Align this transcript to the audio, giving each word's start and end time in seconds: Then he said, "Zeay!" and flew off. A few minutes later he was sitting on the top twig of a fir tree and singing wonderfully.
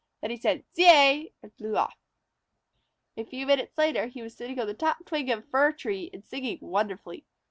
Then 0.19 0.31
he 0.31 0.37
said, 0.37 0.63
"Zeay!" 0.73 1.31
and 1.43 1.53
flew 1.53 1.77
off. 1.77 1.95
A 3.15 3.23
few 3.23 3.45
minutes 3.45 3.77
later 3.77 4.07
he 4.07 4.23
was 4.23 4.33
sitting 4.35 4.59
on 4.59 4.65
the 4.65 4.73
top 4.73 5.05
twig 5.05 5.29
of 5.29 5.37
a 5.37 5.41
fir 5.43 5.71
tree 5.73 6.09
and 6.11 6.25
singing 6.25 6.57
wonderfully. 6.59 7.23